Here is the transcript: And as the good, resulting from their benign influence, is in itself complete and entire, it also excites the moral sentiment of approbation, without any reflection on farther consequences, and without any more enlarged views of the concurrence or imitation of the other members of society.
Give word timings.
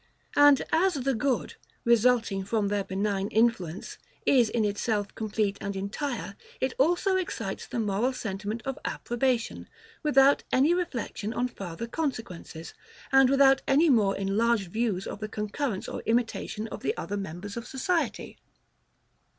And 0.35 0.63
as 0.71 0.95
the 0.95 1.13
good, 1.13 1.57
resulting 1.85 2.43
from 2.43 2.69
their 2.69 2.83
benign 2.83 3.27
influence, 3.27 3.99
is 4.25 4.49
in 4.49 4.65
itself 4.65 5.13
complete 5.13 5.59
and 5.61 5.75
entire, 5.75 6.35
it 6.59 6.73
also 6.79 7.17
excites 7.17 7.67
the 7.67 7.79
moral 7.79 8.11
sentiment 8.11 8.63
of 8.65 8.79
approbation, 8.83 9.69
without 10.01 10.43
any 10.51 10.73
reflection 10.73 11.33
on 11.33 11.47
farther 11.47 11.85
consequences, 11.85 12.73
and 13.11 13.29
without 13.29 13.61
any 13.67 13.91
more 13.91 14.17
enlarged 14.17 14.71
views 14.73 15.05
of 15.05 15.19
the 15.19 15.29
concurrence 15.29 15.87
or 15.87 16.01
imitation 16.07 16.67
of 16.69 16.81
the 16.81 16.97
other 16.97 17.15
members 17.15 17.55
of 17.55 17.67
society. 17.67 18.39